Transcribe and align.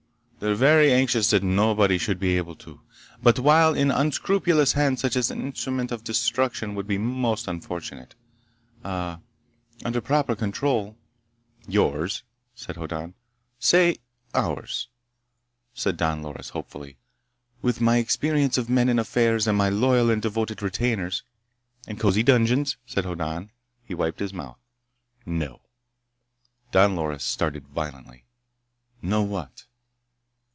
They're 0.43 0.55
very 0.55 0.91
anxious 0.91 1.29
that 1.29 1.43
nobody 1.43 1.99
should 1.99 2.19
be 2.19 2.35
able 2.35 2.55
to. 2.55 2.81
But 3.21 3.37
while 3.37 3.75
in 3.75 3.91
unscrupulous 3.91 4.73
hands 4.73 5.01
such 5.01 5.15
an 5.15 5.39
instrument 5.39 5.91
of 5.91 6.03
destruction 6.03 6.73
would 6.73 6.87
be 6.87 6.97
most 6.97 7.47
unfortunate... 7.47 8.15
ah... 8.83 9.19
under 9.85 10.01
proper 10.01 10.35
control—" 10.35 10.97
"Yours," 11.67 12.23
said 12.55 12.75
Hoddan. 12.75 13.13
"Say—ours," 13.59 14.87
said 15.75 15.95
Don 15.97 16.23
Loris 16.23 16.49
hopefully. 16.49 16.97
"With 17.61 17.79
my 17.79 17.97
experience 17.97 18.57
of 18.57 18.67
men 18.67 18.89
and 18.89 18.99
affairs, 18.99 19.45
and 19.45 19.55
my 19.55 19.69
loyal 19.69 20.09
and 20.09 20.23
devoted 20.23 20.63
retainers—" 20.63 21.21
"And 21.87 21.99
cozy 21.99 22.23
dungeons," 22.23 22.77
said 22.87 23.05
Hoddan. 23.05 23.51
He 23.83 23.93
wiped 23.93 24.19
his 24.19 24.33
mouth. 24.33 24.57
"No." 25.23 25.61
Don 26.71 26.95
Loris 26.95 27.23
started 27.23 27.67
violently. 27.67 28.25
"No, 29.03 29.21
what?" 29.21 29.65